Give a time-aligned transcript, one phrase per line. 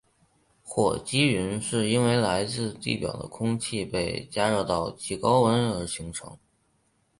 [0.63, 6.39] 火积云是因为来自地表的空气被加热到极高温而形成。